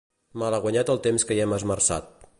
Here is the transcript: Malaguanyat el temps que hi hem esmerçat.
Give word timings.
Malaguanyat 0.43 0.89
el 0.95 1.03
temps 1.09 1.27
que 1.31 1.37
hi 1.37 1.43
hem 1.45 1.57
esmerçat. 1.59 2.11